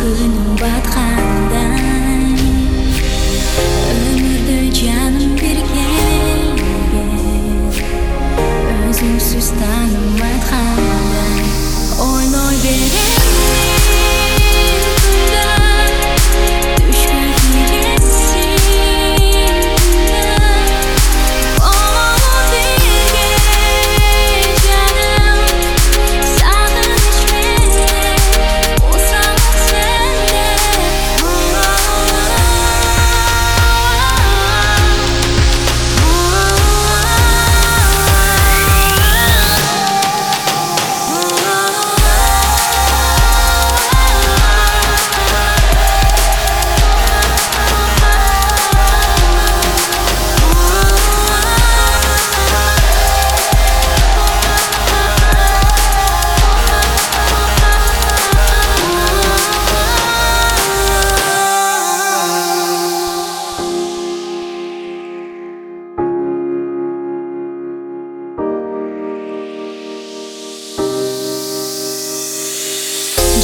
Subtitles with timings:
[0.00, 0.49] 可是你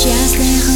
[0.07, 0.76] счастлив.